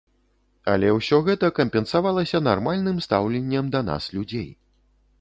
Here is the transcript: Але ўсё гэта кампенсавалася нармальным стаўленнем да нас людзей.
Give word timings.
Але 0.71 0.87
ўсё 0.99 1.19
гэта 1.27 1.51
кампенсавалася 1.59 2.43
нармальным 2.49 2.97
стаўленнем 3.09 3.73
да 3.77 3.87
нас 3.95 4.13
людзей. 4.19 4.51